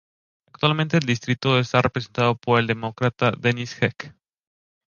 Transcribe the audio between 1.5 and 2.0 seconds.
está